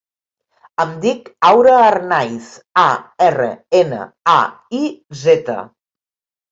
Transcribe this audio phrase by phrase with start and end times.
[0.85, 2.49] Em dic Aura Arnaiz:
[2.87, 2.89] a,
[3.29, 3.53] erra,
[3.85, 4.03] ena,
[4.39, 4.41] a,
[4.81, 4.85] i,
[5.25, 5.63] zeta.